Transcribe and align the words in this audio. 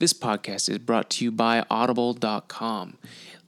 This 0.00 0.12
podcast 0.12 0.68
is 0.68 0.78
brought 0.78 1.08
to 1.10 1.24
you 1.24 1.30
by 1.30 1.64
Audible.com. 1.70 2.98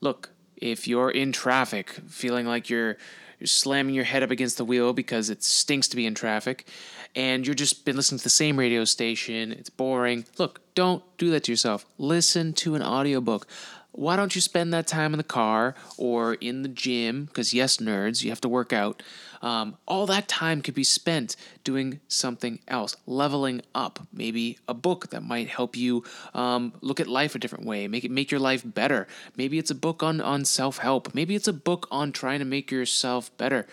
Look, 0.00 0.30
if 0.56 0.86
you're 0.86 1.10
in 1.10 1.32
traffic, 1.32 1.90
feeling 2.08 2.46
like 2.46 2.70
you're, 2.70 2.96
you're 3.40 3.48
slamming 3.48 3.96
your 3.96 4.04
head 4.04 4.22
up 4.22 4.30
against 4.30 4.56
the 4.56 4.64
wheel 4.64 4.92
because 4.92 5.28
it 5.28 5.42
stinks 5.42 5.88
to 5.88 5.96
be 5.96 6.06
in 6.06 6.14
traffic, 6.14 6.68
and 7.16 7.44
you've 7.44 7.56
just 7.56 7.84
been 7.84 7.96
listening 7.96 8.18
to 8.18 8.24
the 8.24 8.30
same 8.30 8.56
radio 8.56 8.84
station, 8.84 9.50
it's 9.50 9.70
boring, 9.70 10.24
look, 10.38 10.60
don't 10.76 11.02
do 11.18 11.30
that 11.30 11.44
to 11.44 11.52
yourself. 11.52 11.84
Listen 11.98 12.52
to 12.52 12.76
an 12.76 12.82
audiobook 12.82 13.48
why 13.96 14.14
don't 14.14 14.34
you 14.34 14.40
spend 14.40 14.72
that 14.72 14.86
time 14.86 15.12
in 15.14 15.18
the 15.18 15.24
car 15.24 15.74
or 15.96 16.34
in 16.34 16.62
the 16.62 16.68
gym? 16.68 17.24
Because, 17.24 17.54
yes, 17.54 17.78
nerds, 17.78 18.22
you 18.22 18.30
have 18.30 18.40
to 18.42 18.48
work 18.48 18.72
out. 18.72 19.02
Um, 19.42 19.76
all 19.86 20.06
that 20.06 20.28
time 20.28 20.60
could 20.62 20.74
be 20.74 20.84
spent 20.84 21.36
doing 21.64 22.00
something 22.08 22.60
else, 22.68 22.96
leveling 23.06 23.62
up. 23.74 24.06
Maybe 24.12 24.58
a 24.68 24.74
book 24.74 25.10
that 25.10 25.22
might 25.22 25.48
help 25.48 25.76
you 25.76 26.04
um, 26.34 26.74
look 26.80 27.00
at 27.00 27.06
life 27.06 27.34
a 27.34 27.38
different 27.38 27.64
way, 27.64 27.88
make 27.88 28.04
it 28.04 28.10
make 28.10 28.30
your 28.30 28.40
life 28.40 28.62
better. 28.64 29.06
Maybe 29.36 29.58
it's 29.58 29.70
a 29.70 29.74
book 29.74 30.02
on, 30.02 30.20
on 30.20 30.44
self 30.44 30.78
help. 30.78 31.14
Maybe 31.14 31.34
it's 31.34 31.48
a 31.48 31.52
book 31.52 31.88
on 31.90 32.12
trying 32.12 32.38
to 32.40 32.44
make 32.44 32.70
yourself 32.70 33.36
better. 33.36 33.66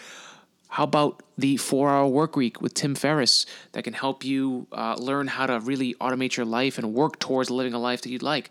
How 0.74 0.86
about 0.86 1.22
the 1.38 1.58
four 1.58 1.92
hour 1.92 2.08
work 2.08 2.36
week 2.36 2.60
with 2.60 2.74
Tim 2.74 2.96
Ferriss 2.96 3.46
that 3.74 3.84
can 3.84 3.94
help 3.94 4.26
you 4.26 4.66
uh, 4.72 4.96
learn 4.98 5.28
how 5.28 5.46
to 5.46 5.60
really 5.60 5.94
automate 6.02 6.36
your 6.36 6.48
life 6.48 6.80
and 6.80 6.96
work 6.96 7.20
towards 7.20 7.52
living 7.52 7.76
a 7.76 7.80
life 7.80 8.02
that 8.02 8.10
you'd 8.10 8.24
like? 8.24 8.50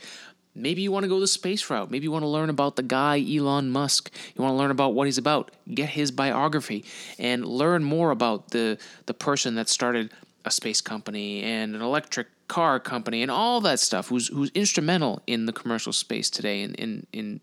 Maybe 0.55 0.83
you 0.83 0.93
want 0.93 1.05
to 1.05 1.09
go 1.09 1.19
the 1.19 1.27
space 1.27 1.69
route. 1.71 1.91
Maybe 1.91 2.05
you 2.05 2.13
want 2.13 2.25
to 2.25 2.29
learn 2.29 2.51
about 2.51 2.77
the 2.77 2.83
guy 2.83 3.25
Elon 3.27 3.71
Musk. 3.71 4.11
You 4.35 4.43
want 4.43 4.53
to 4.53 4.57
learn 4.59 4.71
about 4.71 4.95
what 4.95 5.07
he's 5.07 5.19
about. 5.19 5.51
Get 5.73 5.89
his 5.91 6.11
biography 6.11 6.85
and 7.19 7.45
learn 7.45 7.85
more 7.85 8.11
about 8.11 8.49
the 8.49 8.79
the 9.07 9.15
person 9.15 9.55
that 9.55 9.69
started 9.69 10.13
a 10.45 10.51
space 10.51 10.81
company 10.81 11.43
and 11.43 11.75
an 11.75 11.81
electric 11.81 12.27
car 12.49 12.79
company 12.79 13.23
and 13.23 13.31
all 13.31 13.61
that 13.63 13.81
stuff 13.81 14.09
who's 14.09 14.29
who's 14.29 14.51
instrumental 14.51 15.23
in 15.27 15.47
the 15.47 15.53
commercial 15.53 15.93
space 15.93 16.29
today 16.29 16.63
in 16.63 16.75
in, 16.75 17.07
in 17.13 17.41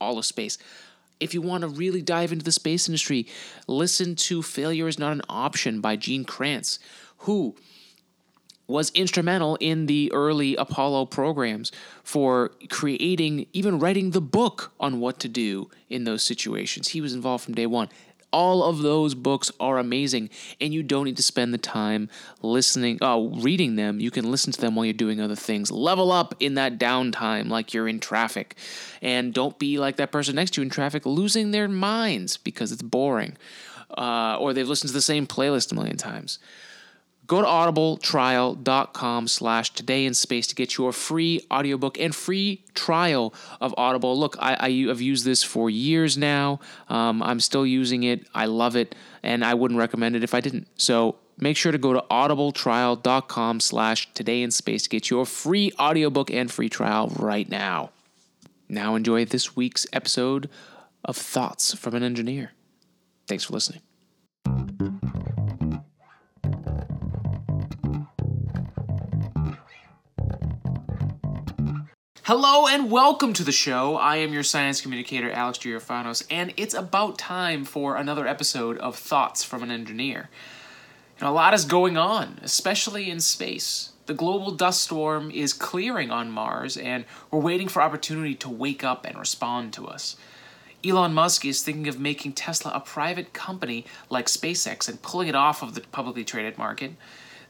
all 0.00 0.18
of 0.18 0.24
space. 0.24 0.56
If 1.18 1.34
you 1.34 1.42
want 1.42 1.62
to 1.62 1.68
really 1.68 2.02
dive 2.02 2.32
into 2.32 2.44
the 2.44 2.52
space 2.52 2.88
industry, 2.88 3.26
listen 3.68 4.16
to 4.16 4.42
Failure 4.42 4.88
is 4.88 4.98
Not 4.98 5.12
an 5.12 5.22
Option 5.28 5.80
by 5.80 5.94
Gene 5.94 6.24
Kranz, 6.24 6.80
who 7.18 7.54
was 8.72 8.90
instrumental 8.90 9.56
in 9.56 9.86
the 9.86 10.10
early 10.12 10.56
Apollo 10.56 11.06
programs 11.06 11.70
for 12.02 12.50
creating, 12.70 13.46
even 13.52 13.78
writing 13.78 14.10
the 14.10 14.20
book 14.20 14.72
on 14.80 14.98
what 14.98 15.20
to 15.20 15.28
do 15.28 15.70
in 15.88 16.04
those 16.04 16.22
situations. 16.22 16.88
He 16.88 17.00
was 17.00 17.14
involved 17.14 17.44
from 17.44 17.54
day 17.54 17.66
one. 17.66 17.88
All 18.32 18.64
of 18.64 18.78
those 18.78 19.14
books 19.14 19.52
are 19.60 19.76
amazing, 19.76 20.30
and 20.58 20.72
you 20.72 20.82
don't 20.82 21.04
need 21.04 21.18
to 21.18 21.22
spend 21.22 21.52
the 21.52 21.58
time 21.58 22.08
listening, 22.40 22.96
uh, 23.02 23.18
reading 23.18 23.76
them. 23.76 24.00
You 24.00 24.10
can 24.10 24.30
listen 24.30 24.52
to 24.54 24.60
them 24.60 24.74
while 24.74 24.86
you're 24.86 24.94
doing 24.94 25.20
other 25.20 25.36
things. 25.36 25.70
Level 25.70 26.10
up 26.10 26.34
in 26.40 26.54
that 26.54 26.78
downtime, 26.78 27.50
like 27.50 27.74
you're 27.74 27.86
in 27.88 28.00
traffic, 28.00 28.56
and 29.02 29.34
don't 29.34 29.58
be 29.58 29.78
like 29.78 29.96
that 29.96 30.12
person 30.12 30.34
next 30.34 30.52
to 30.52 30.62
you 30.62 30.64
in 30.64 30.70
traffic, 30.70 31.04
losing 31.04 31.50
their 31.50 31.68
minds 31.68 32.38
because 32.38 32.72
it's 32.72 32.80
boring, 32.80 33.36
uh, 33.98 34.38
or 34.40 34.54
they've 34.54 34.66
listened 34.66 34.88
to 34.88 34.94
the 34.94 35.02
same 35.02 35.26
playlist 35.26 35.70
a 35.70 35.74
million 35.74 35.98
times. 35.98 36.38
Go 37.26 37.40
to 37.40 37.46
audibletrial.com 37.46 39.28
slash 39.28 39.72
today 39.72 40.04
in 40.04 40.14
space 40.14 40.46
to 40.48 40.54
get 40.54 40.76
your 40.76 40.92
free 40.92 41.40
audiobook 41.50 41.98
and 41.98 42.14
free 42.14 42.64
trial 42.74 43.32
of 43.60 43.74
Audible. 43.78 44.18
Look, 44.18 44.36
I, 44.40 44.56
I, 44.58 44.70
have 44.88 45.00
used 45.00 45.24
this 45.24 45.42
for 45.42 45.70
years 45.70 46.18
now. 46.18 46.58
Um, 46.88 47.22
I'm 47.22 47.38
still 47.40 47.64
using 47.64 48.02
it. 48.02 48.26
I 48.34 48.46
love 48.46 48.74
it, 48.74 48.94
and 49.22 49.44
I 49.44 49.54
wouldn't 49.54 49.78
recommend 49.78 50.16
it 50.16 50.24
if 50.24 50.34
I 50.34 50.40
didn't. 50.40 50.66
So 50.76 51.16
make 51.38 51.56
sure 51.56 51.72
to 51.72 51.78
go 51.78 51.92
to 51.92 52.04
audibletrial.com 52.10 53.60
slash 53.60 54.12
today 54.14 54.42
in 54.42 54.50
space 54.50 54.82
to 54.82 54.88
get 54.88 55.08
your 55.08 55.24
free 55.24 55.72
audiobook 55.78 56.30
and 56.30 56.50
free 56.50 56.68
trial 56.68 57.12
right 57.18 57.48
now. 57.48 57.90
Now 58.68 58.94
enjoy 58.94 59.26
this 59.26 59.54
week's 59.54 59.86
episode 59.92 60.50
of 61.04 61.16
Thoughts 61.16 61.74
from 61.74 61.94
an 61.94 62.02
Engineer. 62.02 62.52
Thanks 63.26 63.44
for 63.44 63.52
listening. 63.52 63.82
Hello 72.24 72.68
and 72.68 72.88
welcome 72.88 73.32
to 73.32 73.42
the 73.42 73.50
show. 73.50 73.96
I 73.96 74.18
am 74.18 74.32
your 74.32 74.44
science 74.44 74.80
communicator, 74.80 75.28
Alex 75.32 75.58
Girofanos, 75.58 76.24
and 76.30 76.54
it's 76.56 76.72
about 76.72 77.18
time 77.18 77.64
for 77.64 77.96
another 77.96 78.28
episode 78.28 78.78
of 78.78 78.94
Thoughts 78.94 79.42
from 79.42 79.64
an 79.64 79.72
Engineer. 79.72 80.30
Know, 81.20 81.30
a 81.30 81.32
lot 81.32 81.52
is 81.52 81.64
going 81.64 81.96
on, 81.96 82.38
especially 82.40 83.10
in 83.10 83.18
space. 83.18 83.90
The 84.06 84.14
global 84.14 84.52
dust 84.52 84.84
storm 84.84 85.32
is 85.32 85.52
clearing 85.52 86.12
on 86.12 86.30
Mars, 86.30 86.76
and 86.76 87.06
we're 87.32 87.40
waiting 87.40 87.66
for 87.66 87.82
opportunity 87.82 88.36
to 88.36 88.48
wake 88.48 88.84
up 88.84 89.04
and 89.04 89.18
respond 89.18 89.72
to 89.72 89.88
us. 89.88 90.14
Elon 90.84 91.14
Musk 91.14 91.44
is 91.44 91.64
thinking 91.64 91.88
of 91.88 91.98
making 91.98 92.34
Tesla 92.34 92.70
a 92.72 92.78
private 92.78 93.32
company 93.32 93.84
like 94.10 94.26
SpaceX 94.26 94.88
and 94.88 95.02
pulling 95.02 95.26
it 95.26 95.34
off 95.34 95.60
of 95.60 95.74
the 95.74 95.80
publicly 95.80 96.22
traded 96.22 96.56
market. 96.56 96.92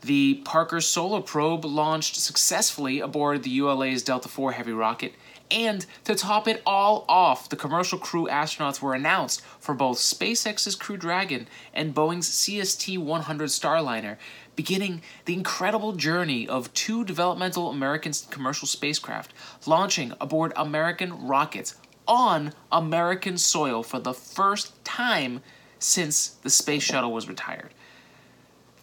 The 0.05 0.43
Parker 0.45 0.81
Solar 0.81 1.21
Probe 1.21 1.65
launched 1.65 2.17
successfully 2.17 2.99
aboard 2.99 3.45
the 3.45 3.51
ULA's 3.61 4.03
Delta 4.03 4.29
IV 4.29 4.55
Heavy 4.55 4.73
rocket, 4.73 5.15
and 5.49 5.87
to 6.03 6.17
top 6.17 6.49
it 6.49 6.61
all 6.67 7.05
off, 7.09 7.49
the 7.49 7.55
commercial 7.55 8.01
crew 8.01 8.27
astronauts 8.27 8.83
were 8.83 8.95
announced 8.95 9.43
for 9.61 9.75
both 9.75 9.99
SpaceX's 9.99 10.75
Crew 10.75 10.97
Dragon 10.97 11.47
and 11.73 11.95
Boeing's 11.95 12.29
CST 12.29 12.99
100 12.99 13.49
Starliner, 13.49 14.17
beginning 14.57 15.03
the 15.25 15.35
incredible 15.35 15.93
journey 15.93 16.49
of 16.49 16.75
two 16.75 17.05
developmental 17.05 17.71
American 17.71 18.13
commercial 18.29 18.67
spacecraft 18.67 19.33
launching 19.67 20.15
aboard 20.21 20.53
American 20.57 21.29
rockets 21.29 21.77
on 22.09 22.55
American 22.73 23.39
soil 23.39 23.85
for 23.85 24.01
the 24.01 24.15
first 24.15 24.85
time 24.85 25.43
since 25.79 26.27
the 26.43 26.51
space 26.51 26.83
shuttle 26.83 27.13
was 27.13 27.29
retired 27.29 27.71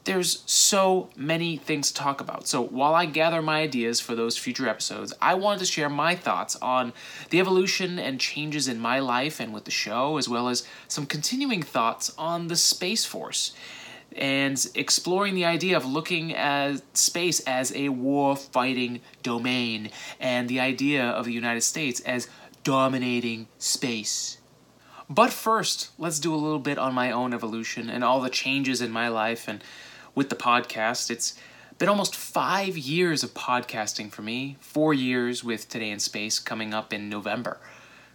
there's 0.09 0.41
so 0.47 1.07
many 1.15 1.55
things 1.55 1.89
to 1.89 1.93
talk 1.93 2.19
about. 2.19 2.47
So 2.47 2.63
while 2.63 2.95
I 2.95 3.05
gather 3.05 3.43
my 3.43 3.61
ideas 3.61 3.99
for 3.99 4.15
those 4.15 4.39
future 4.39 4.67
episodes, 4.67 5.13
I 5.21 5.35
wanted 5.35 5.59
to 5.59 5.65
share 5.67 5.87
my 5.87 6.15
thoughts 6.15 6.55
on 6.55 6.93
the 7.29 7.39
evolution 7.39 7.99
and 7.99 8.19
changes 8.19 8.67
in 8.67 8.79
my 8.79 8.97
life 8.97 9.39
and 9.39 9.53
with 9.53 9.65
the 9.65 9.71
show, 9.71 10.17
as 10.17 10.27
well 10.27 10.49
as 10.49 10.65
some 10.87 11.05
continuing 11.05 11.61
thoughts 11.61 12.11
on 12.17 12.47
the 12.47 12.55
Space 12.55 13.05
Force 13.05 13.53
and 14.15 14.67
exploring 14.73 15.35
the 15.35 15.45
idea 15.45 15.77
of 15.77 15.85
looking 15.85 16.33
at 16.33 16.81
space 16.97 17.39
as 17.41 17.71
a 17.75 17.89
war 17.89 18.35
fighting 18.35 19.01
domain 19.21 19.91
and 20.19 20.49
the 20.49 20.59
idea 20.59 21.03
of 21.03 21.25
the 21.25 21.33
United 21.33 21.61
States 21.61 21.99
as 21.99 22.27
dominating 22.63 23.47
space. 23.59 24.39
But 25.07 25.31
first, 25.31 25.91
let's 25.99 26.19
do 26.19 26.33
a 26.33 26.35
little 26.35 26.57
bit 26.57 26.79
on 26.79 26.95
my 26.95 27.11
own 27.11 27.31
evolution 27.31 27.91
and 27.91 28.03
all 28.03 28.21
the 28.21 28.31
changes 28.31 28.81
in 28.81 28.89
my 28.89 29.07
life 29.07 29.47
and 29.47 29.63
with 30.15 30.29
the 30.29 30.35
podcast. 30.35 31.09
It's 31.09 31.35
been 31.77 31.89
almost 31.89 32.15
five 32.15 32.77
years 32.77 33.23
of 33.23 33.33
podcasting 33.33 34.11
for 34.11 34.21
me, 34.21 34.57
four 34.59 34.93
years 34.93 35.43
with 35.43 35.69
Today 35.69 35.89
in 35.89 35.99
Space 35.99 36.39
coming 36.39 36.73
up 36.73 36.93
in 36.93 37.09
November. 37.09 37.59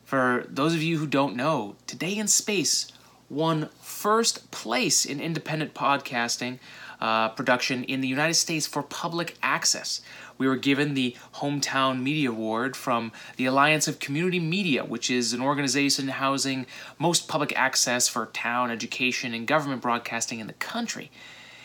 For 0.04 0.44
those 0.48 0.74
of 0.74 0.82
you 0.82 0.98
who 0.98 1.06
don't 1.06 1.34
know, 1.34 1.76
Today 1.86 2.16
in 2.16 2.28
Space 2.28 2.92
won 3.30 3.70
first 3.80 4.50
place 4.50 5.04
in 5.04 5.20
independent 5.20 5.72
podcasting 5.74 6.58
uh, 7.00 7.28
production 7.30 7.84
in 7.84 8.00
the 8.00 8.08
United 8.08 8.34
States 8.34 8.66
for 8.66 8.82
public 8.82 9.36
access. 9.42 10.00
We 10.36 10.46
were 10.48 10.56
given 10.56 10.94
the 10.94 11.16
Hometown 11.36 12.02
Media 12.02 12.30
Award 12.30 12.76
from 12.76 13.12
the 13.36 13.46
Alliance 13.46 13.88
of 13.88 13.98
Community 13.98 14.40
Media, 14.40 14.84
which 14.84 15.10
is 15.10 15.32
an 15.32 15.40
organization 15.40 16.08
housing 16.08 16.66
most 16.98 17.28
public 17.28 17.56
access 17.58 18.08
for 18.08 18.26
town 18.26 18.70
education 18.70 19.32
and 19.32 19.46
government 19.46 19.82
broadcasting 19.82 20.40
in 20.40 20.46
the 20.46 20.54
country 20.54 21.10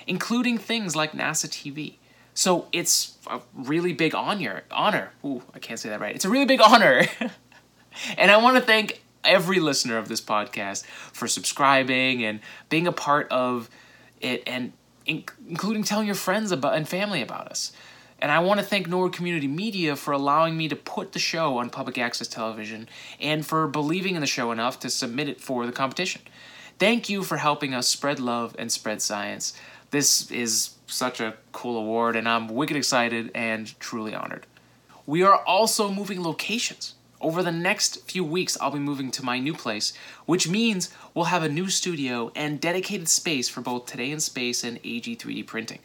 including 0.10 0.58
things 0.58 0.96
like 0.96 1.12
NASA 1.12 1.48
TV. 1.48 1.94
So 2.34 2.68
it's 2.74 3.18
a 3.28 3.40
really 3.54 3.94
big 3.94 4.16
honor. 4.16 4.64
Honor. 4.72 5.12
Ooh, 5.24 5.44
I 5.54 5.60
can't 5.60 5.80
say 5.80 5.90
that 5.90 6.02
right. 6.02 6.16
It's 6.16 6.26
a 6.26 6.30
really 6.30 6.46
big 6.46 6.60
honor. 6.62 7.04
and 8.18 8.32
I 8.32 8.38
want 8.38 8.58
to 8.58 8.62
thank 8.62 9.04
every 9.24 9.60
listener 9.60 9.98
of 9.98 10.10
this 10.10 10.20
podcast 10.20 10.84
for 10.86 11.28
subscribing 11.28 12.24
and 12.26 12.40
being 12.70 12.88
a 12.88 12.92
part 12.92 13.32
of 13.32 13.70
it 14.20 14.42
and 14.48 14.74
including 15.06 15.84
telling 15.84 16.08
your 16.08 16.16
friends 16.16 16.52
about 16.52 16.76
and 16.76 16.88
family 16.88 17.22
about 17.22 17.48
us. 17.48 17.72
And 18.18 18.32
I 18.32 18.40
want 18.40 18.60
to 18.60 18.66
thank 18.66 18.88
Norwood 18.88 19.14
Community 19.14 19.48
Media 19.48 19.96
for 19.96 20.12
allowing 20.12 20.58
me 20.58 20.68
to 20.70 20.76
put 20.76 21.14
the 21.14 21.20
show 21.20 21.58
on 21.60 21.70
public 21.70 22.00
access 22.00 22.28
television 22.28 22.90
and 23.22 23.46
for 23.46 23.68
believing 23.68 24.16
in 24.16 24.22
the 24.22 24.28
show 24.28 24.52
enough 24.52 24.80
to 24.80 24.90
submit 24.90 25.30
it 25.30 25.40
for 25.40 25.68
the 25.68 25.72
competition. 25.72 26.22
Thank 26.80 27.10
you 27.10 27.24
for 27.24 27.38
helping 27.38 27.74
us 27.74 27.88
spread 27.88 28.20
love 28.20 28.56
and 28.58 28.72
spread 28.72 29.02
science 29.02 29.54
this 29.92 30.30
is 30.32 30.72
such 30.88 31.20
a 31.20 31.36
cool 31.52 31.78
award, 31.78 32.16
and 32.16 32.28
I'm 32.28 32.48
wicked 32.48 32.78
excited 32.78 33.32
and 33.34 33.80
truly 33.80 34.14
honored. 34.14 34.46
We 35.06 35.24
are 35.24 35.38
also 35.38 35.92
moving 35.92 36.24
locations. 36.24 36.96
Over 37.22 37.44
the 37.44 37.52
next 37.52 38.10
few 38.10 38.24
weeks, 38.24 38.58
I'll 38.62 38.72
be 38.72 38.80
moving 38.80 39.12
to 39.12 39.26
my 39.26 39.40
new 39.40 39.54
place, 39.54 39.92
which 40.26 40.48
means 40.48 40.90
we'll 41.14 41.26
have 41.26 41.44
a 41.44 41.50
new 41.50 41.68
studio 41.68 42.32
and 42.36 42.62
dedicated 42.62 43.10
space 43.10 43.50
for 43.50 43.62
both 43.62 43.88
Today 43.88 44.12
in 44.12 44.20
Space 44.20 44.64
and 44.64 44.80
AG 44.84 45.16
3D 45.18 45.46
printing. 45.46 45.80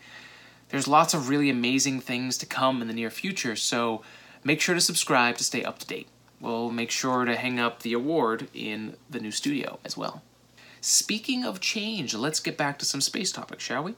There's 0.69 0.87
lots 0.87 1.15
of 1.15 1.29
really 1.29 1.51
amazing 1.51 2.01
things 2.01 2.39
to 2.39 2.47
come 2.47 2.83
in 2.83 2.89
the 2.89 2.95
near 2.95 3.11
future, 3.11 3.57
so 3.57 4.03
make 4.45 4.61
sure 4.61 4.75
to 4.75 4.81
subscribe 4.81 5.37
to 5.39 5.45
stay 5.45 5.65
up 5.65 5.79
to 5.81 5.87
date. 5.87 6.09
We'll 6.41 6.71
make 6.71 6.91
sure 6.91 7.25
to 7.25 7.37
hang 7.37 7.59
up 7.59 7.83
the 7.83 7.95
award 7.95 8.49
in 8.53 8.97
the 9.09 9.19
new 9.19 9.31
studio 9.31 9.79
as 9.85 9.97
well. 9.97 10.23
Speaking 10.87 11.47
of 11.47 11.61
change, 11.61 12.15
let's 12.15 12.41
get 12.41 12.59
back 12.59 12.79
to 12.79 12.85
some 12.85 13.01
space 13.01 13.33
topics, 13.33 13.65
shall 13.65 13.85
we? 13.85 13.95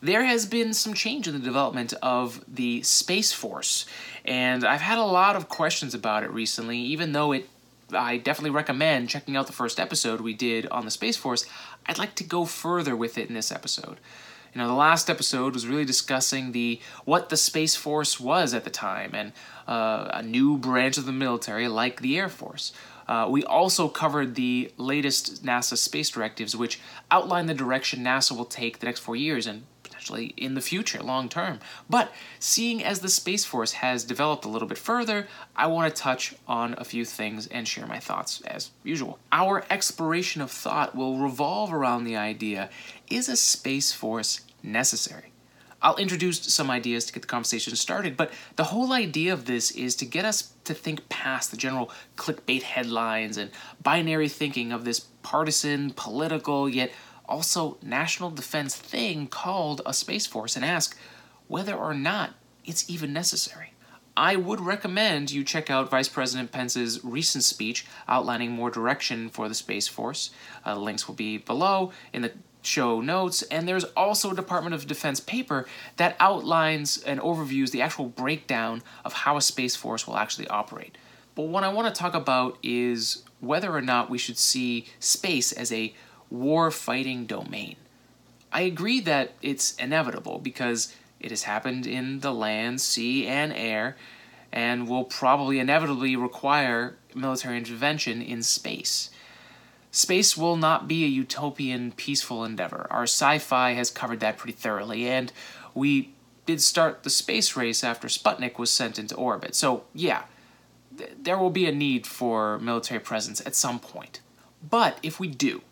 There 0.00 0.24
has 0.24 0.46
been 0.46 0.72
some 0.72 0.94
change 0.94 1.28
in 1.28 1.34
the 1.34 1.38
development 1.38 1.92
of 2.00 2.42
the 2.48 2.82
Space 2.82 3.34
Force, 3.34 3.84
and 4.24 4.64
I've 4.64 4.80
had 4.80 4.96
a 4.96 5.04
lot 5.04 5.36
of 5.36 5.50
questions 5.50 5.92
about 5.92 6.22
it 6.22 6.30
recently, 6.30 6.78
even 6.78 7.12
though 7.12 7.32
it 7.32 7.50
I 7.92 8.16
definitely 8.16 8.56
recommend 8.56 9.10
checking 9.10 9.36
out 9.36 9.46
the 9.46 9.52
first 9.52 9.78
episode 9.78 10.22
we 10.22 10.32
did 10.32 10.66
on 10.68 10.86
the 10.86 10.90
Space 10.90 11.18
Force. 11.18 11.44
I'd 11.84 11.98
like 11.98 12.14
to 12.14 12.24
go 12.24 12.46
further 12.46 12.96
with 12.96 13.18
it 13.18 13.28
in 13.28 13.34
this 13.34 13.52
episode. 13.52 13.98
You 14.54 14.62
know, 14.62 14.66
the 14.66 14.72
last 14.72 15.10
episode 15.10 15.52
was 15.52 15.66
really 15.66 15.84
discussing 15.84 16.52
the 16.52 16.80
what 17.04 17.28
the 17.28 17.36
Space 17.36 17.76
Force 17.76 18.18
was 18.18 18.54
at 18.54 18.64
the 18.64 18.70
time 18.70 19.10
and 19.12 19.32
uh, 19.68 20.08
a 20.14 20.22
new 20.22 20.56
branch 20.56 20.96
of 20.96 21.04
the 21.04 21.12
military 21.12 21.68
like 21.68 22.00
the 22.00 22.16
Air 22.16 22.30
Force. 22.30 22.72
Uh, 23.06 23.26
we 23.30 23.44
also 23.44 23.88
covered 23.88 24.34
the 24.34 24.72
latest 24.76 25.44
NASA 25.44 25.76
space 25.76 26.10
directives, 26.10 26.56
which 26.56 26.80
outline 27.10 27.46
the 27.46 27.54
direction 27.54 28.04
NASA 28.04 28.36
will 28.36 28.44
take 28.44 28.78
the 28.78 28.86
next 28.86 29.00
four 29.00 29.16
years 29.16 29.46
and 29.46 29.64
potentially 29.82 30.34
in 30.36 30.54
the 30.54 30.60
future, 30.60 31.02
long 31.02 31.28
term. 31.28 31.60
But 31.88 32.12
seeing 32.38 32.82
as 32.82 33.00
the 33.00 33.08
Space 33.08 33.44
Force 33.44 33.72
has 33.72 34.04
developed 34.04 34.44
a 34.44 34.48
little 34.48 34.68
bit 34.68 34.78
further, 34.78 35.28
I 35.56 35.66
want 35.66 35.94
to 35.94 36.02
touch 36.02 36.34
on 36.46 36.74
a 36.78 36.84
few 36.84 37.04
things 37.04 37.46
and 37.46 37.66
share 37.66 37.86
my 37.86 37.98
thoughts 37.98 38.40
as 38.42 38.70
usual. 38.82 39.18
Our 39.32 39.64
exploration 39.70 40.42
of 40.42 40.50
thought 40.50 40.94
will 40.94 41.18
revolve 41.18 41.72
around 41.72 42.04
the 42.04 42.16
idea 42.16 42.70
is 43.10 43.28
a 43.28 43.36
Space 43.36 43.92
Force 43.92 44.40
necessary? 44.62 45.32
I'll 45.80 45.96
introduce 45.96 46.40
some 46.40 46.70
ideas 46.70 47.04
to 47.04 47.12
get 47.12 47.20
the 47.20 47.28
conversation 47.28 47.76
started, 47.76 48.16
but 48.16 48.32
the 48.56 48.64
whole 48.64 48.92
idea 48.92 49.34
of 49.34 49.44
this 49.44 49.70
is 49.70 49.94
to 49.96 50.06
get 50.06 50.24
us 50.24 50.53
to 50.64 50.74
think 50.74 51.08
past 51.08 51.50
the 51.50 51.56
general 51.56 51.90
clickbait 52.16 52.62
headlines 52.62 53.36
and 53.36 53.50
binary 53.82 54.28
thinking 54.28 54.72
of 54.72 54.84
this 54.84 55.00
partisan, 55.22 55.90
political, 55.90 56.68
yet 56.68 56.92
also 57.26 57.78
national 57.82 58.30
defense 58.30 58.76
thing 58.76 59.26
called 59.26 59.80
a 59.86 59.94
Space 59.94 60.26
Force 60.26 60.56
and 60.56 60.64
ask 60.64 60.96
whether 61.48 61.74
or 61.74 61.94
not 61.94 62.34
it's 62.64 62.88
even 62.88 63.12
necessary. 63.12 63.72
I 64.16 64.36
would 64.36 64.60
recommend 64.60 65.32
you 65.32 65.42
check 65.42 65.70
out 65.70 65.90
Vice 65.90 66.08
President 66.08 66.52
Pence's 66.52 67.02
recent 67.02 67.42
speech 67.42 67.84
outlining 68.06 68.52
more 68.52 68.70
direction 68.70 69.28
for 69.28 69.48
the 69.48 69.54
Space 69.54 69.88
Force. 69.88 70.30
Uh, 70.64 70.76
links 70.76 71.08
will 71.08 71.16
be 71.16 71.38
below 71.38 71.90
in 72.12 72.22
the 72.22 72.32
show 72.66 73.00
notes, 73.00 73.42
and 73.42 73.68
there's 73.68 73.84
also 73.96 74.30
a 74.30 74.34
Department 74.34 74.74
of 74.74 74.86
Defense 74.86 75.20
paper 75.20 75.66
that 75.96 76.16
outlines 76.18 77.02
and 77.02 77.20
overviews 77.20 77.70
the 77.70 77.82
actual 77.82 78.06
breakdown 78.06 78.82
of 79.04 79.12
how 79.12 79.36
a 79.36 79.42
Space 79.42 79.76
Force 79.76 80.06
will 80.06 80.16
actually 80.16 80.48
operate. 80.48 80.96
But 81.34 81.44
what 81.44 81.64
I 81.64 81.68
want 81.68 81.92
to 81.92 81.98
talk 81.98 82.14
about 82.14 82.58
is 82.62 83.22
whether 83.40 83.74
or 83.74 83.80
not 83.80 84.10
we 84.10 84.18
should 84.18 84.38
see 84.38 84.86
space 85.00 85.52
as 85.52 85.72
a 85.72 85.94
war 86.30 86.70
fighting 86.70 87.26
domain. 87.26 87.76
I 88.52 88.62
agree 88.62 89.00
that 89.00 89.32
it's 89.42 89.74
inevitable 89.74 90.38
because 90.38 90.94
it 91.18 91.30
has 91.30 91.42
happened 91.42 91.86
in 91.86 92.20
the 92.20 92.32
land, 92.32 92.80
sea, 92.80 93.26
and 93.26 93.52
air, 93.52 93.96
and 94.52 94.86
will 94.86 95.04
probably 95.04 95.58
inevitably 95.58 96.14
require 96.14 96.96
military 97.14 97.58
intervention 97.58 98.22
in 98.22 98.42
space. 98.42 99.10
Space 99.94 100.36
will 100.36 100.56
not 100.56 100.88
be 100.88 101.04
a 101.04 101.06
utopian, 101.06 101.92
peaceful 101.92 102.44
endeavor. 102.44 102.88
Our 102.90 103.04
sci 103.04 103.38
fi 103.38 103.74
has 103.74 103.92
covered 103.92 104.18
that 104.18 104.36
pretty 104.36 104.56
thoroughly, 104.58 105.06
and 105.08 105.32
we 105.72 106.14
did 106.46 106.60
start 106.60 107.04
the 107.04 107.10
space 107.10 107.54
race 107.54 107.84
after 107.84 108.08
Sputnik 108.08 108.58
was 108.58 108.72
sent 108.72 108.98
into 108.98 109.14
orbit. 109.14 109.54
So, 109.54 109.84
yeah, 109.94 110.24
th- 110.98 111.12
there 111.22 111.38
will 111.38 111.50
be 111.50 111.66
a 111.68 111.72
need 111.72 112.08
for 112.08 112.58
military 112.58 112.98
presence 112.98 113.40
at 113.46 113.54
some 113.54 113.78
point. 113.78 114.20
But 114.68 114.98
if 115.04 115.20
we 115.20 115.28
do, 115.28 115.62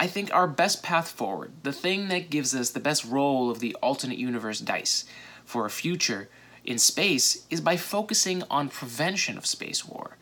I 0.00 0.08
think 0.08 0.34
our 0.34 0.48
best 0.48 0.82
path 0.82 1.08
forward, 1.08 1.52
the 1.62 1.72
thing 1.72 2.08
that 2.08 2.28
gives 2.28 2.56
us 2.56 2.70
the 2.70 2.80
best 2.80 3.04
roll 3.04 3.52
of 3.52 3.60
the 3.60 3.76
alternate 3.80 4.18
universe 4.18 4.58
dice 4.58 5.04
for 5.44 5.64
a 5.64 5.70
future 5.70 6.28
in 6.64 6.78
space, 6.78 7.46
is 7.50 7.60
by 7.60 7.76
focusing 7.76 8.42
on 8.50 8.68
prevention 8.68 9.38
of 9.38 9.46
space 9.46 9.86
war. 9.86 10.16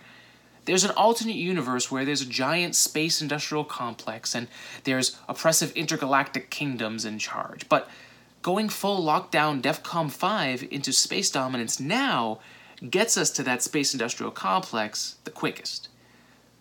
There's 0.69 0.85
an 0.85 0.91
alternate 0.91 1.37
universe 1.37 1.91
where 1.91 2.05
there's 2.05 2.21
a 2.21 2.27
giant 2.27 2.77
space 2.77 3.23
industrial 3.23 3.65
complex 3.65 4.35
and 4.35 4.49
there's 4.85 5.17
oppressive 5.27 5.73
intergalactic 5.73 6.51
kingdoms 6.51 7.07
in 7.07 7.19
charge. 7.19 7.67
But 7.71 7.89
going 8.43 8.69
full 8.69 9.03
lockdown 9.03 9.63
DEFCON 9.63 10.11
5 10.11 10.69
into 10.71 10.93
space 10.93 11.31
dominance 11.31 11.81
now 11.81 12.41
gets 12.91 13.17
us 13.17 13.31
to 13.31 13.43
that 13.45 13.63
space 13.63 13.95
industrial 13.95 14.31
complex 14.31 15.17
the 15.25 15.31
quickest. 15.31 15.89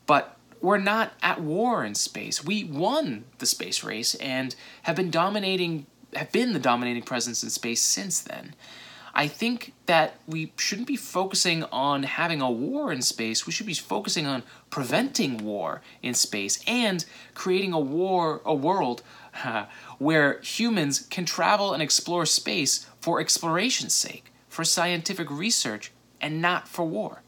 But 0.06 0.38
we're 0.62 0.77
not 0.77 1.12
at 1.21 1.42
war 1.42 1.83
in 1.83 1.94
space. 1.94 2.42
We 2.45 2.63
won 2.63 3.25
the 3.39 3.45
space 3.45 3.83
race 3.83 4.15
and 4.15 4.56
have 4.83 4.95
been 4.95 5.12
dominating 5.12 5.86
have 6.15 6.31
been 6.31 6.54
the 6.54 6.59
dominating 6.59 7.04
presence 7.04 7.44
in 7.44 7.50
space 7.50 7.81
since 7.81 8.21
then. 8.21 8.56
I 9.18 9.28
think 9.28 9.74
that 9.88 10.19
we 10.28 10.54
shouldn't 10.58 10.88
be 10.88 10.96
focusing 10.96 11.64
on 11.64 12.04
having 12.04 12.40
a 12.40 12.52
war 12.52 12.92
in 12.92 13.02
space. 13.02 13.48
We 13.48 13.52
should 13.52 13.66
be 13.66 13.74
focusing 13.74 14.28
on 14.28 14.44
preventing 14.69 15.40
war 15.40 15.81
in 16.04 16.14
space 16.14 16.64
and 16.68 17.04
creating 17.34 17.74
a 17.74 17.80
war, 17.80 18.42
a 18.46 18.54
world 18.54 19.02
uh, 19.44 19.66
where 19.98 20.40
humans 20.42 21.08
can 21.10 21.25
travel 21.25 21.74
and 21.74 21.81
explore 21.81 22.28
space 22.28 22.86
for 23.02 23.19
exploration's 23.19 23.94
sake, 23.94 24.31
for 24.50 24.64
scientific 24.64 25.31
research, 25.31 25.92
and 26.22 26.40
not 26.40 26.68
for 26.68 26.86
war. 26.86 27.24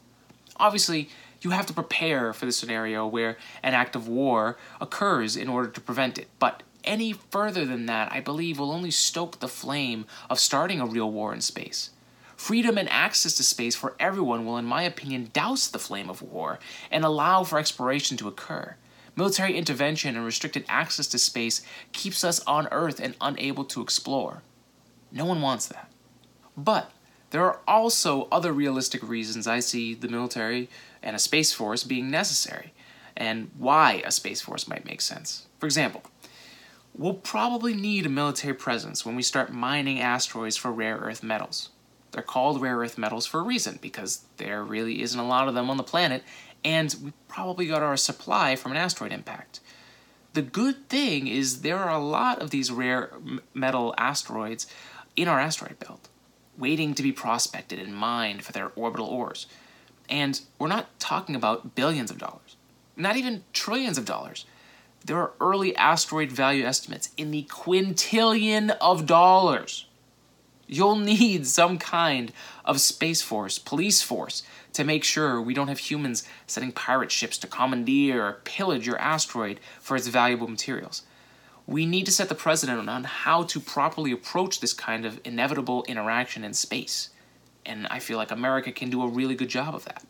Obviously, 0.57 1.09
you 1.41 1.49
have 1.49 1.65
to 1.65 1.73
prepare 1.73 2.33
for 2.33 2.45
the 2.45 2.51
scenario 2.51 3.07
where 3.07 3.35
an 3.63 3.73
act 3.73 3.95
of 3.95 4.07
war 4.07 4.59
occurs 4.79 5.35
in 5.35 5.49
order 5.49 5.69
to 5.69 5.81
prevent 5.81 6.19
it, 6.19 6.27
but 6.37 6.61
any 6.83 7.13
further 7.13 7.65
than 7.65 7.85
that, 7.87 8.11
I 8.11 8.19
believe, 8.19 8.59
will 8.59 8.71
only 8.71 8.91
stoke 8.91 9.39
the 9.39 9.47
flame 9.47 10.05
of 10.29 10.39
starting 10.39 10.79
a 10.79 10.85
real 10.85 11.11
war 11.11 11.33
in 11.33 11.41
space. 11.41 11.91
Freedom 12.35 12.77
and 12.77 12.89
access 12.89 13.33
to 13.35 13.43
space 13.43 13.75
for 13.75 13.95
everyone 13.99 14.45
will, 14.45 14.57
in 14.57 14.65
my 14.65 14.83
opinion, 14.83 15.29
douse 15.33 15.67
the 15.67 15.77
flame 15.77 16.09
of 16.09 16.21
war 16.21 16.57
and 16.89 17.03
allow 17.03 17.43
for 17.43 17.59
exploration 17.59 18.15
to 18.17 18.27
occur. 18.27 18.75
Military 19.15 19.57
intervention 19.57 20.15
and 20.15 20.23
restricted 20.23 20.63
access 20.69 21.07
to 21.07 21.19
space 21.19 21.61
keeps 21.91 22.23
us 22.23 22.39
on 22.47 22.69
Earth 22.71 23.01
and 23.01 23.15
unable 23.19 23.65
to 23.65 23.81
explore. 23.81 24.41
No 25.11 25.25
one 25.25 25.41
wants 25.41 25.67
that. 25.67 25.91
But 26.55 26.91
there 27.31 27.43
are 27.43 27.59
also 27.67 28.27
other 28.31 28.53
realistic 28.53 29.03
reasons 29.03 29.47
I 29.47 29.59
see 29.59 29.93
the 29.93 30.07
military 30.07 30.69
and 31.03 31.15
a 31.15 31.19
space 31.19 31.51
force 31.51 31.83
being 31.83 32.09
necessary, 32.09 32.73
and 33.17 33.51
why 33.57 34.01
a 34.05 34.11
space 34.11 34.41
force 34.41 34.67
might 34.67 34.85
make 34.85 35.01
sense. 35.01 35.47
For 35.59 35.65
example, 35.65 36.03
We'll 36.95 37.13
probably 37.13 37.73
need 37.73 38.05
a 38.05 38.09
military 38.09 38.53
presence 38.53 39.05
when 39.05 39.15
we 39.15 39.21
start 39.21 39.53
mining 39.53 39.99
asteroids 39.99 40.57
for 40.57 40.71
rare 40.71 40.97
earth 40.97 41.23
metals. 41.23 41.69
They're 42.11 42.23
called 42.23 42.61
rare 42.61 42.77
earth 42.77 42.97
metals 42.97 43.25
for 43.25 43.39
a 43.39 43.43
reason, 43.43 43.79
because 43.81 44.25
there 44.37 44.63
really 44.63 45.01
isn't 45.01 45.19
a 45.19 45.27
lot 45.27 45.47
of 45.47 45.53
them 45.53 45.69
on 45.69 45.77
the 45.77 45.83
planet, 45.83 46.23
and 46.65 46.93
we 47.03 47.13
probably 47.27 47.67
got 47.67 47.83
our 47.83 47.95
supply 47.95 48.55
from 48.55 48.71
an 48.71 48.77
asteroid 48.77 49.13
impact. 49.13 49.59
The 50.33 50.41
good 50.41 50.89
thing 50.89 51.27
is 51.27 51.61
there 51.61 51.77
are 51.77 51.95
a 51.95 52.03
lot 52.03 52.39
of 52.39 52.49
these 52.49 52.71
rare 52.71 53.11
metal 53.53 53.95
asteroids 53.97 54.67
in 55.15 55.27
our 55.27 55.39
asteroid 55.39 55.79
belt, 55.79 56.09
waiting 56.57 56.93
to 56.95 57.03
be 57.03 57.11
prospected 57.11 57.79
and 57.79 57.95
mined 57.95 58.43
for 58.43 58.51
their 58.51 58.71
orbital 58.75 59.07
ores. 59.07 59.47
And 60.09 60.41
we're 60.57 60.67
not 60.67 60.99
talking 60.99 61.35
about 61.35 61.75
billions 61.75 62.11
of 62.11 62.17
dollars, 62.17 62.55
not 62.95 63.15
even 63.15 63.43
trillions 63.53 63.97
of 63.97 64.05
dollars 64.05 64.45
there 65.05 65.17
are 65.17 65.33
early 65.39 65.75
asteroid 65.75 66.31
value 66.31 66.65
estimates 66.65 67.09
in 67.17 67.31
the 67.31 67.43
quintillion 67.49 68.75
of 68.81 69.05
dollars. 69.05 69.85
You'll 70.67 70.97
need 70.97 71.47
some 71.47 71.79
kind 71.79 72.31
of 72.63 72.79
space 72.79 73.21
force, 73.21 73.57
police 73.57 74.01
force, 74.03 74.43
to 74.73 74.83
make 74.83 75.03
sure 75.03 75.41
we 75.41 75.55
don't 75.55 75.67
have 75.67 75.79
humans 75.79 76.23
sending 76.45 76.71
pirate 76.71 77.11
ships 77.11 77.39
to 77.39 77.47
commandeer 77.47 78.23
or 78.23 78.33
pillage 78.43 78.85
your 78.85 78.99
asteroid 78.99 79.59
for 79.79 79.97
its 79.97 80.07
valuable 80.07 80.47
materials. 80.47 81.03
We 81.65 81.85
need 81.85 82.05
to 82.05 82.11
set 82.11 82.29
the 82.29 82.35
precedent 82.35 82.87
on 82.87 83.03
how 83.03 83.43
to 83.43 83.59
properly 83.59 84.11
approach 84.11 84.59
this 84.59 84.73
kind 84.73 85.05
of 85.05 85.19
inevitable 85.23 85.85
interaction 85.87 86.43
in 86.43 86.53
space. 86.53 87.09
And 87.65 87.87
I 87.87 87.99
feel 87.99 88.17
like 88.17 88.31
America 88.31 88.71
can 88.71 88.89
do 88.89 89.01
a 89.01 89.07
really 89.07 89.35
good 89.35 89.49
job 89.49 89.73
of 89.73 89.85
that. 89.85 90.03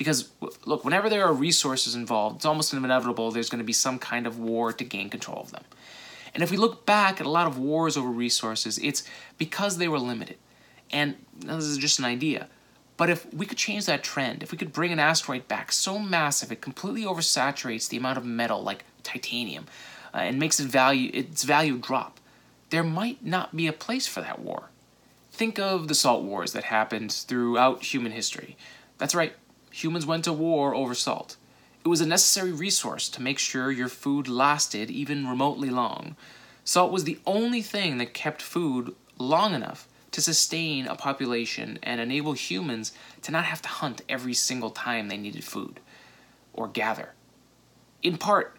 Because, 0.00 0.30
look, 0.64 0.82
whenever 0.82 1.10
there 1.10 1.26
are 1.26 1.32
resources 1.34 1.94
involved, 1.94 2.36
it's 2.36 2.46
almost 2.46 2.72
inevitable 2.72 3.30
there's 3.30 3.50
going 3.50 3.58
to 3.58 3.66
be 3.66 3.74
some 3.74 3.98
kind 3.98 4.26
of 4.26 4.38
war 4.38 4.72
to 4.72 4.82
gain 4.82 5.10
control 5.10 5.42
of 5.42 5.50
them. 5.50 5.64
And 6.32 6.42
if 6.42 6.50
we 6.50 6.56
look 6.56 6.86
back 6.86 7.20
at 7.20 7.26
a 7.26 7.28
lot 7.28 7.46
of 7.46 7.58
wars 7.58 7.98
over 7.98 8.08
resources, 8.08 8.78
it's 8.78 9.04
because 9.36 9.76
they 9.76 9.88
were 9.88 9.98
limited. 9.98 10.38
And 10.90 11.16
this 11.36 11.66
is 11.66 11.76
just 11.76 11.98
an 11.98 12.06
idea. 12.06 12.48
But 12.96 13.10
if 13.10 13.30
we 13.34 13.44
could 13.44 13.58
change 13.58 13.84
that 13.84 14.02
trend, 14.02 14.42
if 14.42 14.52
we 14.52 14.56
could 14.56 14.72
bring 14.72 14.90
an 14.90 14.98
asteroid 14.98 15.46
back 15.48 15.70
so 15.70 15.98
massive 15.98 16.50
it 16.50 16.62
completely 16.62 17.02
oversaturates 17.02 17.86
the 17.86 17.98
amount 17.98 18.16
of 18.16 18.24
metal 18.24 18.62
like 18.62 18.86
titanium 19.02 19.66
uh, 20.14 20.18
and 20.18 20.38
makes 20.38 20.58
its 20.58 20.70
value 20.70 21.10
its 21.12 21.44
value 21.44 21.76
drop, 21.76 22.20
there 22.70 22.82
might 22.82 23.22
not 23.22 23.54
be 23.54 23.66
a 23.66 23.72
place 23.74 24.06
for 24.06 24.22
that 24.22 24.38
war. 24.38 24.70
Think 25.30 25.58
of 25.58 25.88
the 25.88 25.94
salt 25.94 26.22
wars 26.24 26.54
that 26.54 26.64
happened 26.64 27.12
throughout 27.12 27.82
human 27.82 28.12
history. 28.12 28.56
That's 28.96 29.14
right, 29.14 29.34
humans 29.70 30.06
went 30.06 30.24
to 30.24 30.32
war 30.32 30.74
over 30.74 30.94
salt. 30.94 31.36
It 31.84 31.88
was 31.88 32.00
a 32.00 32.06
necessary 32.06 32.52
resource 32.52 33.08
to 33.10 33.22
make 33.22 33.38
sure 33.38 33.70
your 33.70 33.88
food 33.88 34.28
lasted 34.28 34.90
even 34.90 35.26
remotely 35.26 35.70
long. 35.70 36.16
Salt 36.64 36.92
was 36.92 37.04
the 37.04 37.18
only 37.26 37.62
thing 37.62 37.98
that 37.98 38.12
kept 38.12 38.42
food 38.42 38.94
long 39.18 39.54
enough 39.54 39.88
to 40.12 40.20
sustain 40.20 40.86
a 40.86 40.96
population 40.96 41.78
and 41.82 42.00
enable 42.00 42.32
humans 42.32 42.92
to 43.22 43.32
not 43.32 43.44
have 43.44 43.62
to 43.62 43.68
hunt 43.68 44.02
every 44.08 44.34
single 44.34 44.70
time 44.70 45.08
they 45.08 45.16
needed 45.16 45.44
food 45.44 45.80
or 46.52 46.68
gather. 46.68 47.10
In 48.02 48.18
part, 48.18 48.56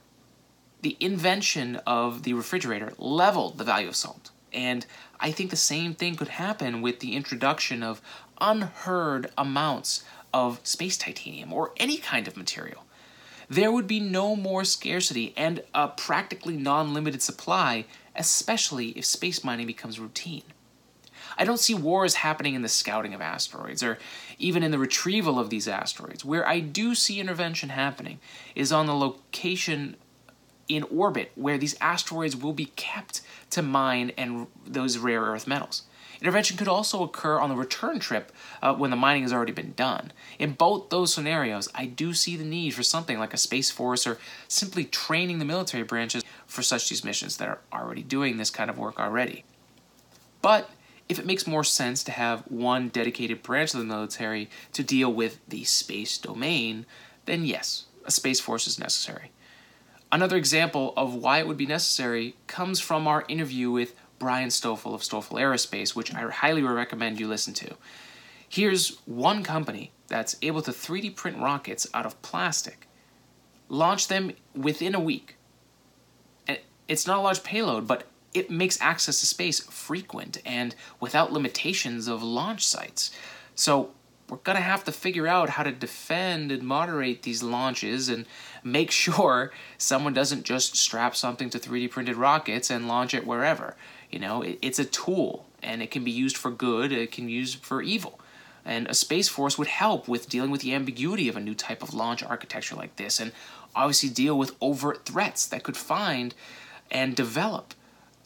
the 0.81 0.97
invention 0.99 1.75
of 1.85 2.23
the 2.23 2.33
refrigerator 2.33 2.93
leveled 2.97 3.57
the 3.57 3.63
value 3.63 3.87
of 3.87 3.95
salt. 3.95 4.31
And 4.53 4.85
I 5.19 5.31
think 5.31 5.49
the 5.49 5.55
same 5.55 5.93
thing 5.93 6.15
could 6.15 6.29
happen 6.29 6.81
with 6.81 6.99
the 6.99 7.15
introduction 7.15 7.83
of 7.83 8.01
unheard 8.39 9.31
amounts 9.37 10.03
of 10.33 10.59
space 10.63 10.97
titanium 10.97 11.53
or 11.53 11.73
any 11.77 11.97
kind 11.97 12.27
of 12.27 12.37
material. 12.37 12.85
There 13.49 13.71
would 13.71 13.87
be 13.87 13.99
no 13.99 14.35
more 14.35 14.63
scarcity 14.63 15.33
and 15.35 15.63
a 15.75 15.89
practically 15.89 16.55
non 16.55 16.93
limited 16.93 17.21
supply, 17.21 17.85
especially 18.15 18.89
if 18.89 19.05
space 19.05 19.43
mining 19.43 19.67
becomes 19.67 19.99
routine. 19.99 20.43
I 21.37 21.45
don't 21.45 21.59
see 21.59 21.73
wars 21.73 22.15
happening 22.15 22.55
in 22.55 22.61
the 22.61 22.69
scouting 22.69 23.13
of 23.13 23.21
asteroids 23.21 23.83
or 23.83 23.97
even 24.37 24.63
in 24.63 24.71
the 24.71 24.77
retrieval 24.77 25.39
of 25.39 25.49
these 25.49 25.67
asteroids. 25.67 26.25
Where 26.25 26.47
I 26.47 26.59
do 26.59 26.95
see 26.95 27.19
intervention 27.19 27.69
happening 27.69 28.19
is 28.55 28.71
on 28.71 28.85
the 28.85 28.95
location 28.95 29.95
in 30.67 30.83
orbit 30.83 31.31
where 31.35 31.57
these 31.57 31.75
asteroids 31.81 32.35
will 32.35 32.53
be 32.53 32.71
kept 32.75 33.21
to 33.51 33.61
mine 33.61 34.11
and 34.17 34.47
those 34.65 34.97
rare 34.97 35.21
earth 35.21 35.47
metals. 35.47 35.83
Intervention 36.21 36.55
could 36.55 36.67
also 36.67 37.03
occur 37.03 37.39
on 37.39 37.49
the 37.49 37.55
return 37.55 37.99
trip 37.99 38.31
uh, 38.61 38.75
when 38.75 38.91
the 38.91 38.95
mining 38.95 39.23
has 39.23 39.33
already 39.33 39.51
been 39.51 39.73
done. 39.73 40.13
In 40.37 40.53
both 40.53 40.89
those 40.89 41.11
scenarios, 41.11 41.67
I 41.73 41.87
do 41.87 42.13
see 42.13 42.35
the 42.35 42.45
need 42.45 42.75
for 42.75 42.83
something 42.83 43.17
like 43.17 43.33
a 43.33 43.37
Space 43.37 43.71
Force 43.71 44.05
or 44.05 44.19
simply 44.47 44.85
training 44.85 45.39
the 45.39 45.45
military 45.45 45.83
branches 45.83 46.23
for 46.45 46.61
such 46.61 46.89
these 46.89 47.03
missions 47.03 47.37
that 47.37 47.49
are 47.49 47.59
already 47.73 48.03
doing 48.03 48.37
this 48.37 48.51
kind 48.51 48.69
of 48.69 48.77
work 48.77 48.99
already. 48.99 49.45
But 50.43 50.69
if 51.09 51.17
it 51.17 51.25
makes 51.25 51.47
more 51.47 51.63
sense 51.63 52.03
to 52.03 52.11
have 52.11 52.41
one 52.41 52.89
dedicated 52.89 53.41
branch 53.41 53.73
of 53.73 53.79
the 53.79 53.85
military 53.85 54.47
to 54.73 54.83
deal 54.83 55.11
with 55.11 55.39
the 55.47 55.63
space 55.63 56.19
domain, 56.19 56.85
then 57.25 57.45
yes, 57.45 57.85
a 58.05 58.11
Space 58.11 58.39
Force 58.39 58.67
is 58.67 58.79
necessary. 58.79 59.31
Another 60.11 60.35
example 60.37 60.93
of 60.95 61.15
why 61.15 61.39
it 61.39 61.47
would 61.47 61.57
be 61.57 61.65
necessary 61.65 62.35
comes 62.45 62.79
from 62.79 63.07
our 63.07 63.23
interview 63.27 63.71
with 63.71 63.95
Brian 64.21 64.51
Stoffel 64.51 64.93
of 64.93 65.03
Stoffel 65.03 65.37
Aerospace, 65.37 65.95
which 65.95 66.13
I 66.13 66.21
highly 66.29 66.61
recommend 66.61 67.19
you 67.19 67.27
listen 67.27 67.55
to. 67.55 67.75
Here's 68.47 68.99
one 69.07 69.41
company 69.43 69.93
that's 70.09 70.35
able 70.43 70.61
to 70.61 70.69
3D 70.69 71.15
print 71.15 71.39
rockets 71.39 71.87
out 71.91 72.05
of 72.05 72.21
plastic, 72.21 72.87
launch 73.67 74.09
them 74.09 74.33
within 74.55 74.93
a 74.93 74.99
week. 74.99 75.37
It's 76.87 77.07
not 77.07 77.17
a 77.17 77.21
large 77.21 77.41
payload, 77.41 77.87
but 77.87 78.03
it 78.31 78.51
makes 78.51 78.79
access 78.79 79.21
to 79.21 79.25
space 79.25 79.59
frequent 79.59 80.37
and 80.45 80.75
without 80.99 81.33
limitations 81.33 82.07
of 82.07 82.21
launch 82.21 82.63
sites. 82.67 83.09
So 83.55 83.89
we're 84.29 84.37
going 84.37 84.55
to 84.55 84.61
have 84.61 84.83
to 84.83 84.91
figure 84.91 85.27
out 85.27 85.49
how 85.49 85.63
to 85.63 85.71
defend 85.71 86.51
and 86.51 86.63
moderate 86.63 87.23
these 87.23 87.41
launches 87.41 88.07
and 88.07 88.27
make 88.63 88.91
sure 89.03 89.51
someone 89.79 90.13
doesn't 90.13 90.43
just 90.43 90.75
strap 90.75 91.15
something 91.15 91.49
to 91.49 91.59
3D 91.59 91.89
printed 91.89 92.17
rockets 92.17 92.69
and 92.69 92.87
launch 92.87 93.15
it 93.15 93.25
wherever. 93.25 93.75
You 94.11 94.19
know, 94.19 94.43
it's 94.61 94.79
a 94.79 94.85
tool 94.85 95.45
and 95.63 95.81
it 95.81 95.91
can 95.91 96.03
be 96.03 96.11
used 96.11 96.37
for 96.37 96.51
good, 96.51 96.91
it 96.91 97.11
can 97.11 97.27
be 97.27 97.33
used 97.33 97.63
for 97.63 97.81
evil. 97.81 98.19
And 98.63 98.87
a 98.87 98.93
Space 98.93 99.27
Force 99.27 99.57
would 99.57 99.67
help 99.67 100.07
with 100.07 100.29
dealing 100.29 100.51
with 100.51 100.61
the 100.61 100.73
ambiguity 100.73 101.27
of 101.27 101.35
a 101.35 101.39
new 101.39 101.55
type 101.55 101.81
of 101.81 101.93
launch 101.93 102.23
architecture 102.23 102.75
like 102.75 102.95
this 102.97 103.19
and 103.19 103.31
obviously 103.75 104.09
deal 104.09 104.37
with 104.37 104.55
overt 104.61 105.05
threats 105.05 105.47
that 105.47 105.63
could 105.63 105.77
find 105.77 106.35
and 106.91 107.15
develop 107.15 107.73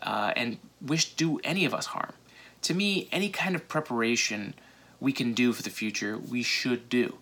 uh, 0.01 0.33
and 0.35 0.57
wish 0.81 1.13
do 1.15 1.39
any 1.43 1.65
of 1.65 1.73
us 1.73 1.87
harm. 1.87 2.13
To 2.63 2.73
me, 2.73 3.07
any 3.11 3.29
kind 3.29 3.55
of 3.55 3.67
preparation 3.67 4.55
we 4.99 5.13
can 5.13 5.33
do 5.33 5.53
for 5.53 5.61
the 5.61 5.69
future, 5.69 6.17
we 6.17 6.41
should 6.41 6.89
do. 6.89 7.17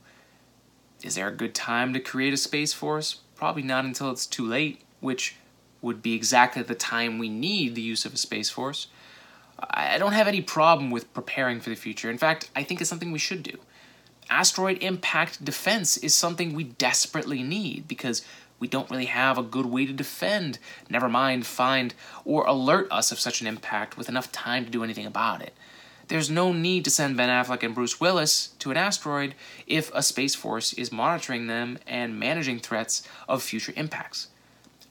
Is 1.03 1.15
there 1.15 1.27
a 1.27 1.35
good 1.35 1.53
time 1.53 1.93
to 1.93 1.99
create 1.99 2.33
a 2.33 2.37
Space 2.37 2.71
Force? 2.71 3.19
Probably 3.35 3.61
not 3.61 3.83
until 3.83 4.09
it's 4.09 4.25
too 4.25 4.45
late, 4.45 4.81
which 5.01 5.35
would 5.83 6.01
be 6.01 6.13
exactly 6.13 6.63
the 6.63 6.73
time 6.73 7.19
we 7.19 7.29
need 7.29 7.75
the 7.75 7.81
use 7.81 8.05
of 8.05 8.13
a 8.13 8.17
Space 8.17 8.49
Force. 8.49 8.87
I 9.59 9.97
don't 9.97 10.13
have 10.13 10.27
any 10.27 10.41
problem 10.41 10.89
with 10.89 11.13
preparing 11.13 11.59
for 11.59 11.69
the 11.69 11.75
future. 11.75 12.09
In 12.09 12.17
fact, 12.17 12.49
I 12.55 12.63
think 12.63 12.81
it's 12.81 12.89
something 12.89 13.11
we 13.11 13.19
should 13.19 13.43
do. 13.43 13.59
Asteroid 14.29 14.81
impact 14.81 15.43
defense 15.43 15.97
is 15.97 16.15
something 16.15 16.53
we 16.53 16.63
desperately 16.63 17.43
need 17.43 17.87
because 17.87 18.25
we 18.59 18.67
don't 18.67 18.89
really 18.89 19.05
have 19.05 19.37
a 19.37 19.43
good 19.43 19.65
way 19.65 19.85
to 19.85 19.93
defend, 19.93 20.57
never 20.89 21.09
mind 21.09 21.45
find 21.45 21.93
or 22.23 22.45
alert 22.45 22.87
us 22.89 23.11
of 23.11 23.19
such 23.19 23.41
an 23.41 23.47
impact 23.47 23.97
with 23.97 24.07
enough 24.07 24.31
time 24.31 24.63
to 24.63 24.71
do 24.71 24.83
anything 24.83 25.05
about 25.05 25.41
it. 25.41 25.53
There's 26.07 26.29
no 26.29 26.53
need 26.53 26.83
to 26.85 26.91
send 26.91 27.17
Ben 27.17 27.29
Affleck 27.29 27.63
and 27.63 27.75
Bruce 27.75 27.99
Willis 27.99 28.49
to 28.59 28.71
an 28.71 28.77
asteroid 28.77 29.35
if 29.67 29.93
a 29.93 30.03
Space 30.03 30.35
Force 30.35 30.73
is 30.73 30.91
monitoring 30.91 31.47
them 31.47 31.79
and 31.87 32.19
managing 32.19 32.59
threats 32.59 33.07
of 33.27 33.43
future 33.43 33.73
impacts. 33.75 34.27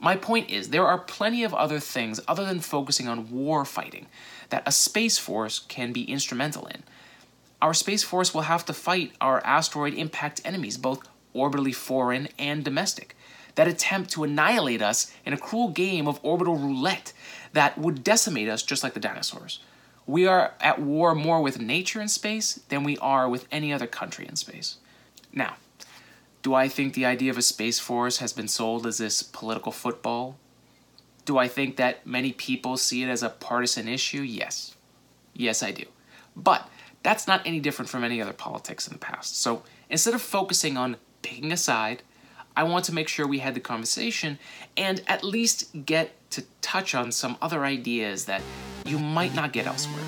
My 0.02 0.16
point 0.16 0.50
is, 0.50 0.71
there 0.71 0.85
are 0.85 0.99
plenty 0.99 1.44
of 1.44 1.54
other 1.54 1.78
things 1.78 2.18
other 2.26 2.44
than 2.44 2.59
focusing 2.59 3.06
on 3.06 3.30
war 3.30 3.64
fighting 3.64 4.09
that 4.49 4.64
a 4.66 4.73
Space 4.73 5.16
Force 5.16 5.61
can 5.61 5.92
be 5.92 6.02
instrumental 6.02 6.66
in. 6.66 6.82
Our 7.62 7.73
Space 7.73 8.02
Force 8.02 8.35
will 8.35 8.42
have 8.42 8.64
to 8.64 8.73
fight 8.73 9.12
our 9.21 9.40
asteroid 9.47 9.94
impact 9.94 10.40
enemies, 10.44 10.76
both 10.76 11.09
orbitally 11.37 11.73
foreign 11.73 12.26
and 12.37 12.64
domestic 12.64 13.14
that 13.54 13.68
attempt 13.68 14.11
to 14.11 14.25
annihilate 14.25 14.82
us 14.82 15.14
in 15.25 15.32
a 15.32 15.38
cruel 15.38 15.68
game 15.68 16.09
of 16.09 16.18
orbital 16.25 16.56
roulette 16.56 17.12
that 17.52 17.78
would 17.78 18.02
decimate 18.02 18.49
us 18.49 18.64
just 18.64 18.82
like 18.82 18.94
the 18.94 19.00
dinosaurs. 19.00 19.61
We 20.04 20.26
are 20.26 20.54
at 20.61 20.80
war 20.80 21.14
more 21.14 21.40
with 21.40 21.61
nature 21.61 22.00
in 22.00 22.09
space 22.09 22.54
than 22.71 22.82
we 22.82 22.99
are 22.99 23.28
with 23.28 23.47
any 23.52 23.73
other 23.73 23.87
country 23.87 24.26
in 24.26 24.35
space. 24.35 24.78
Now, 25.32 25.54
do 26.42 26.54
I 26.54 26.68
think 26.68 26.94
the 26.94 27.06
idea 27.06 27.30
of 27.30 27.38
a 27.38 27.42
space 27.42 27.78
force 27.78 28.18
has 28.18 28.32
been 28.32 28.49
sold 28.49 28.87
as 28.87 28.99
this 28.99 29.22
political 29.22 29.72
football? 29.72 30.37
Do 31.25 31.38
I 31.38 31.49
think 31.49 31.76
that 31.76 32.06
many 32.06 32.32
people 32.32 32.76
see 32.76 33.02
it 33.02 33.08
as 33.08 33.22
a 33.22 33.28
partisan 33.28 33.87
issue? 33.87 34.22
Yes. 34.22 34.75
Yes, 35.34 35.62
I 35.62 35.70
do. 35.70 35.84
But 36.34 36.68
that's 37.02 37.28
not 37.28 37.46
any 37.46 37.61
different 37.61 37.88
from 37.88 38.04
any 38.04 38.20
other 38.20 38.32
politics 38.32 38.87
in 38.87 38.92
the 38.94 38.99
past. 38.99 39.40
So 39.40 39.62
instead 39.88 40.14
of 40.14 40.22
focusing 40.22 40.76
on 40.76 40.96
picking 41.22 41.52
a 41.52 41.56
side 41.56 42.02
I 42.56 42.64
want 42.64 42.84
to 42.87 42.94
make 42.94 43.08
sure 43.08 43.26
we 43.26 43.38
had 43.38 43.54
the 43.54 43.61
conversation 43.61 44.38
and 44.76 45.02
at 45.06 45.25
least 45.25 45.70
get 45.87 46.12
to 46.32 46.44
touch 46.61 46.94
on 46.94 47.12
some 47.12 47.37
other 47.40 47.64
ideas 47.64 48.26
that 48.26 48.42
you 48.84 48.99
might 48.99 49.34
not 49.34 49.52
get 49.52 49.66
elsewhere. 49.66 50.04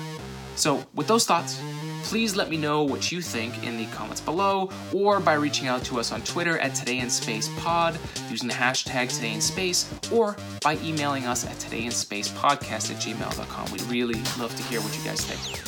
So, 0.55 0.85
with 0.93 1.07
those 1.07 1.25
thoughts, 1.25 1.59
please 2.05 2.35
let 2.35 2.49
me 2.51 2.55
know 2.55 2.83
what 2.83 3.11
you 3.11 3.19
think 3.19 3.63
in 3.63 3.77
the 3.77 3.85
comments 3.87 4.21
below 4.21 4.69
or 4.93 5.19
by 5.19 5.33
reaching 5.33 5.67
out 5.67 5.83
to 5.83 5.99
us 5.99 6.11
on 6.11 6.21
Twitter 6.21 6.59
at 6.59 6.75
Today 6.75 6.99
in 6.99 7.09
Space 7.09 7.49
Pod 7.57 7.97
using 8.29 8.47
the 8.47 8.53
hashtag 8.53 9.09
Today 9.09 9.33
in 9.33 9.41
Space 9.41 9.91
or 10.11 10.37
by 10.61 10.77
emailing 10.83 11.25
us 11.25 11.47
at 11.47 11.57
Today 11.57 11.83
in 11.85 11.91
Space 11.91 12.29
Podcast 12.29 12.91
at 12.91 13.01
gmail.com. 13.01 13.71
We'd 13.71 13.81
really 13.83 14.21
love 14.39 14.55
to 14.55 14.63
hear 14.63 14.81
what 14.81 14.95
you 14.95 15.03
guys 15.03 15.25
think. 15.25 15.63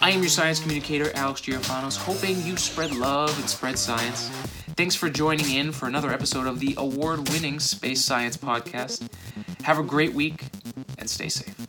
I 0.00 0.10
am 0.10 0.20
your 0.20 0.30
science 0.30 0.58
communicator, 0.58 1.12
Alex 1.14 1.42
Girofanos, 1.42 1.98
hoping 1.98 2.40
you 2.46 2.56
spread 2.56 2.94
love 2.96 3.38
and 3.38 3.48
spread 3.48 3.78
science. 3.78 4.30
Thanks 4.74 4.94
for 4.94 5.10
joining 5.10 5.50
in 5.54 5.72
for 5.72 5.86
another 5.86 6.10
episode 6.10 6.46
of 6.46 6.60
the 6.60 6.74
award 6.78 7.28
winning 7.28 7.60
Space 7.60 8.02
Science 8.02 8.38
Podcast. 8.38 9.06
Have 9.64 9.78
a 9.78 9.82
great 9.82 10.14
week 10.14 10.46
and 10.96 11.10
stay 11.10 11.28
safe. 11.28 11.67